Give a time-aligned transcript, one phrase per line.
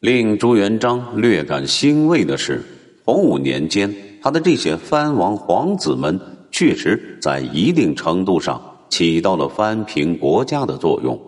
[0.00, 2.64] 令朱元璋略感欣慰的是，
[3.04, 6.18] 洪武年间，他的这些藩王皇子们
[6.50, 8.58] 确实在一定程度上
[8.88, 11.20] 起到了藩平国家的作用。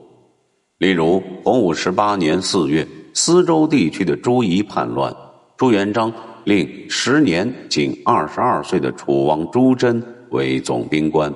[0.79, 5.15] 例如，洪武十八年四月，司州地区的朱夷叛乱，
[5.59, 6.11] 朱元璋
[6.45, 11.31] 令时年仅二十二岁的楚王朱桢为总兵官，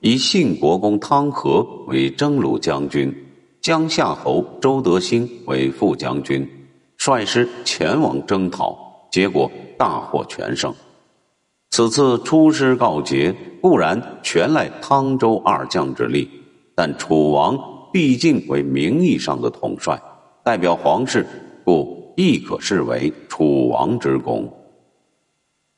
[0.00, 3.14] 以信国公汤和为征虏将军，
[3.60, 6.48] 江夏侯周德兴为副将军。
[6.98, 8.76] 率师前往征讨，
[9.10, 10.74] 结果大获全胜。
[11.70, 16.28] 此次出师告捷，固然全赖汤州二将之力，
[16.74, 17.56] 但楚王
[17.92, 19.98] 毕竟为名义上的统帅，
[20.42, 21.24] 代表皇室，
[21.64, 24.52] 故亦可视为楚王之功。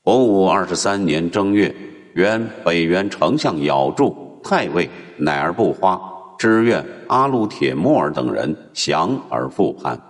[0.02, 1.73] 洪武二十三年正月，
[2.15, 6.01] 原北元丞相咬住、太尉乃而不花、
[6.38, 10.01] 知院阿鲁铁木儿等人降而复叛。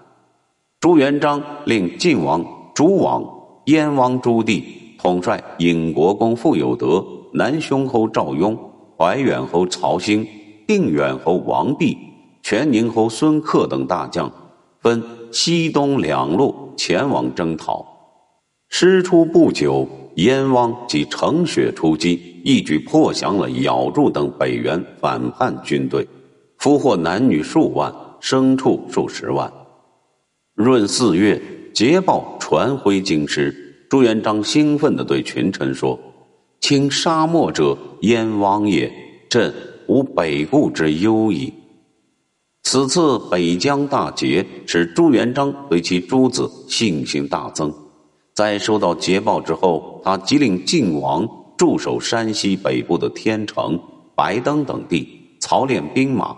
[0.80, 2.42] 朱元璋令晋王
[2.74, 3.22] 朱王、
[3.66, 4.64] 燕王朱棣
[4.98, 8.58] 统帅尹国公傅有德、南匈侯赵雍、
[8.96, 10.26] 怀远侯曹兴、
[10.66, 11.98] 定远侯王弼、
[12.42, 14.32] 全宁侯孙克等大将，
[14.80, 17.84] 分西东两路前往征讨。
[18.70, 26.08] 师出不久，燕王即乘雪出击，一举破降了咬住等北元反叛军队，
[26.56, 29.52] 俘获男女数万，牲畜数十万。
[30.60, 31.40] 闰四月，
[31.72, 35.98] 捷报传回京师，朱元璋兴奋地对群臣说
[36.60, 38.92] ：“请杀没者，燕王也。
[39.30, 39.50] 朕
[39.86, 41.50] 无北顾之忧矣。”
[42.62, 47.72] 此次北疆大捷，使朱元璋对其诸子信心大增。
[48.34, 53.80] 在收到捷报之后，他即令晋王驻守山西北部的天成、
[54.14, 55.08] 白登等地，
[55.40, 56.36] 操练兵马；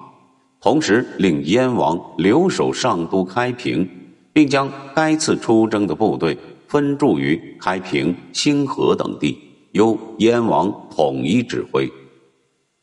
[0.61, 3.89] 同时令燕王留守上都开平。
[4.33, 9.39] 并将该次出征的部队分驻于开平、兴河等地，
[9.73, 11.91] 由燕王统一指挥。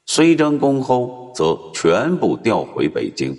[0.05, 3.37] 虽征功后，则全部调回北京。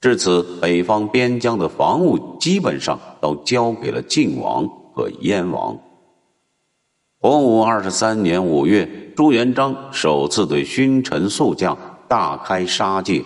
[0.00, 5.76] 至此，北方边疆的防务基本上都交给了晋王和燕王。
[7.20, 13.24] 洪武二十三年五月，朱元璋首次对勋臣宿将大开杀戒，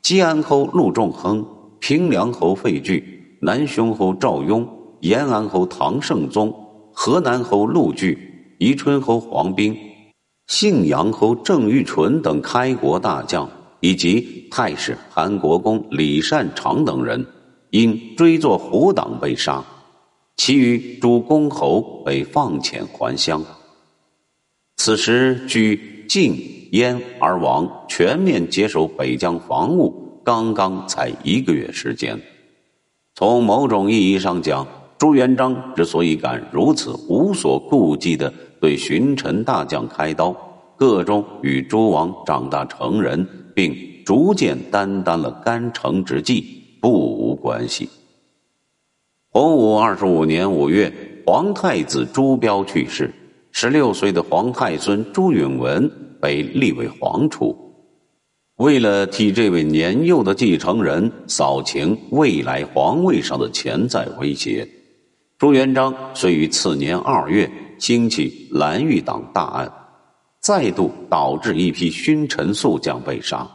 [0.00, 1.46] 吉安侯陆仲亨、
[1.78, 3.15] 平凉侯费聚。
[3.46, 4.68] 南匈侯赵雍、
[5.02, 6.52] 延安侯唐圣宗、
[6.92, 8.18] 河南侯陆据、
[8.58, 9.72] 宜春侯黄兵、
[10.48, 13.48] 信阳侯郑玉纯等开国大将，
[13.78, 17.24] 以及太史韩国公李善长等人，
[17.70, 19.62] 因追作胡党被杀；
[20.36, 23.40] 其余诸公侯被放遣还乡。
[24.78, 26.34] 此时，据晋、
[26.72, 32.20] 燕而王全面接手北疆防务，刚刚才一个月时间。
[33.16, 34.66] 从某种意义上讲，
[34.98, 40.36] 朱元璋之所以敢如此无所顾忌的对群臣大将开刀，
[40.76, 43.74] 个中与诸王长大成人，并
[44.04, 46.44] 逐渐担当了干城之际，
[46.78, 47.88] 不无关系。
[49.30, 50.92] 洪武二十五年五月，
[51.24, 53.10] 皇太子朱标去世，
[53.50, 55.90] 十六岁的皇太孙朱允文
[56.20, 57.65] 被立为皇储。
[58.56, 64.66] 为了替这位年幼的继承人扫清未来皇位上的潜在威胁，
[65.36, 69.70] 朱元璋遂于次年二月兴起蓝玉党大案，
[70.40, 73.46] 再度导致一批勋臣宿将被杀。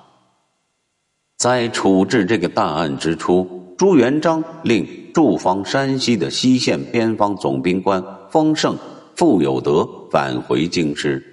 [1.35, 8.77] 在处置这个大案之初，朱元璋令驻防山西的西线边防总兵官丰盛、
[9.15, 11.23] 傅有德返回京师，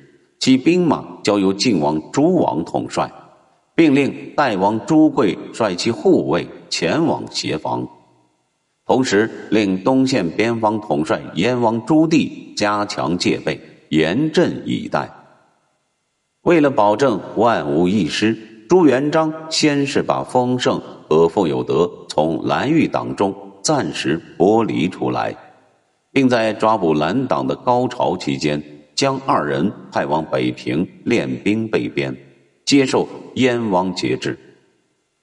[0.41, 3.12] 其兵马交由晋王朱王统帅。
[3.78, 7.87] 并令代王朱贵率其护卫前往协防，
[8.84, 13.61] 同时令东线边防统帅燕王朱棣加强戒备，
[13.91, 15.08] 严阵以待。
[16.43, 18.37] 为了保证万无一失，
[18.69, 23.32] 朱元璋先是把丰盛和傅有德从蓝玉党中
[23.62, 25.32] 暂时剥离出来，
[26.11, 28.61] 并在抓捕蓝党的高潮期间，
[28.97, 32.12] 将二人派往北平练兵备边。
[32.69, 34.38] 接受燕王节制。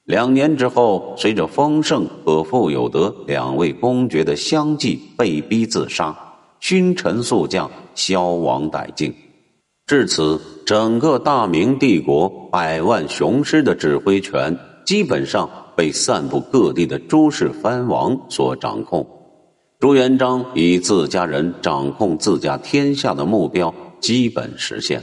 [0.03, 6.17] 两年之后，随着丰盛和傅有德两位公爵的相继被逼自杀，
[6.59, 9.13] 勋臣宿将消亡殆尽。
[9.85, 19.07] 至此，整个大明帝国百万雄师的指挥权基本上被散布各地的诸氏藩王所掌控。
[19.79, 24.99] 朱元璋以自家人掌控自家天下的目标基本实现。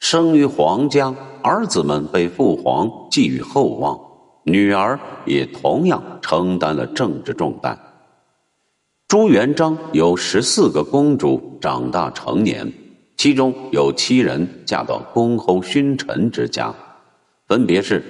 [0.00, 4.00] 生于皇家，儿子们被父皇寄予厚望，
[4.44, 7.78] 女儿也同样承担了政治重担。
[9.06, 12.72] 朱元璋有十四个公主长大成年，
[13.18, 16.74] 其中有七人嫁到公侯勋臣之家，
[17.46, 18.02] 分别是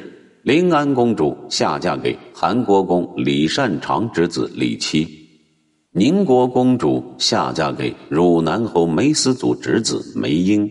[0.44, 5.08] 临安公主下嫁给韩国公李善长之子李七，
[5.92, 10.70] 宁国公主下嫁给汝南侯梅思祖侄子梅英，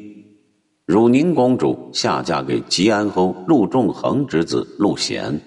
[0.89, 5.39] 汝宁公主下嫁给吉安侯陆仲衡之子陆显。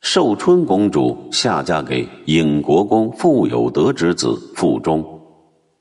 [0.00, 5.04] 寿春公主下嫁给尹国公傅有德之子傅忠，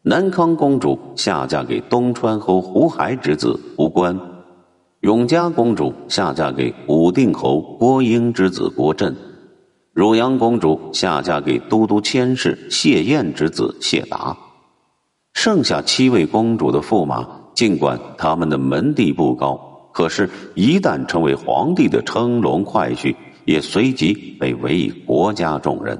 [0.03, 4.19] 南康公主下嫁给东川侯胡亥之子胡关，
[4.99, 9.15] 永嘉公主下嫁给武定侯郭英之子郭振，
[9.93, 14.37] 汝阳公主下嫁给都督佥事谢燕之子谢达。
[15.33, 19.59] 剩下七位公主的驸马，尽管他们的门第不高，
[19.91, 23.15] 可是，一旦成为皇帝的乘龙快婿。
[23.45, 25.95] 也随即被委以国家重任，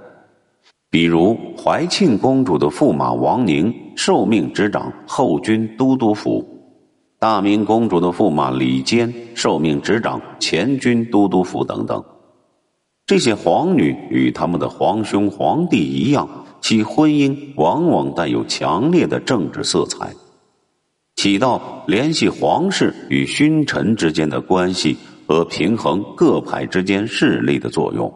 [0.90, 6.44] 比如怀庆公主的驸马王宁受命执掌后军都督府，
[7.20, 12.04] 大明公主的驸马李坚受命执掌前军都督府等等。
[13.06, 16.28] 这些皇女与他们的皇兄皇帝一样，
[16.62, 20.12] 其婚姻往往带有强烈的政治色彩，
[21.26, 24.96] 起到联系皇室与勋臣之间的关系。
[25.28, 28.14] 和平衡各派之间势力的作用，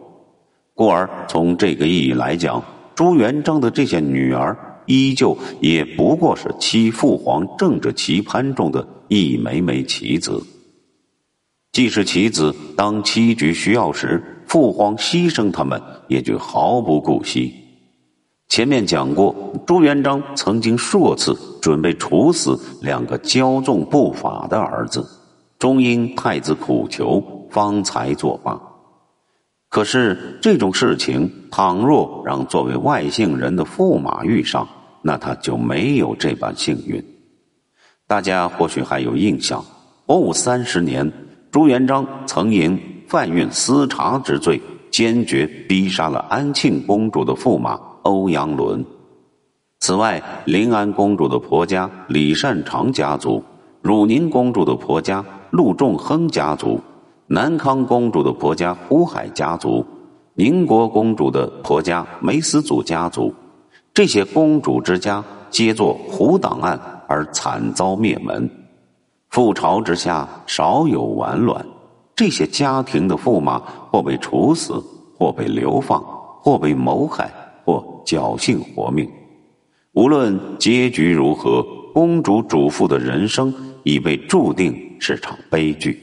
[0.75, 2.63] 故而从这个意义来讲，
[2.93, 10.39] 朱元璋的这些女儿依旧也不过是七父皇政治棋盘中的一枚枚棋子。
[11.71, 17.51] 既是棋子，当棋局需要时，父皇牺牲他们也就毫不顾惜。
[18.49, 19.35] 前面讲过，
[19.65, 25.05] 朱元璋曾经数次准备处死两个骄纵不法的儿子。
[25.57, 27.21] 终因太子苦求，
[27.51, 28.57] 方才作罢。
[29.69, 34.67] 可是这种事情，倘若让作为外姓人的驸马遇上，
[35.01, 37.03] 那他就没有这般幸运。
[38.07, 39.63] 大家或许还有印象，
[40.07, 41.11] 洪武三十年，
[41.51, 44.59] 朱元璋曾因贩运私茶之罪，
[44.89, 48.83] 坚决逼杀了安庆公主的驸马欧阳伦。
[49.79, 53.43] 此外，临安公主的婆家李善长家族，
[53.81, 55.25] 汝宁公主的婆家。
[55.51, 56.79] 陆仲亨家族、
[57.25, 59.83] 南康公主的婆家胡海家族、
[60.35, 63.33] 宁国公主的婆家梅思祖家族，
[63.91, 68.47] 这些公主之家皆作胡党案而惨遭灭门。
[69.31, 71.65] 覆巢之下少有完卵，
[72.15, 73.59] 这些家庭的驸马
[73.89, 74.73] 或被处死，
[75.17, 75.99] 或被流放，
[76.43, 77.33] 或被谋害，
[77.65, 79.09] 或侥幸活命。
[79.93, 81.63] 无论结局如何，
[81.93, 83.53] 公主主妇的人生
[83.83, 84.87] 已被注定。
[85.01, 85.97] 是场悲剧。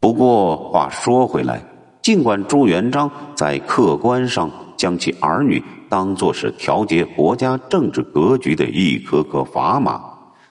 [0.00, 1.62] 不过话说回来，
[2.02, 10.02] 尽管朱元璋在客观上将其儿女当作是调节国家政治格局的一颗颗砝码，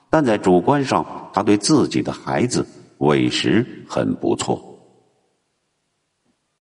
[0.09, 2.65] 但在主观上，他对自己的孩子
[3.00, 4.76] 委实很不错。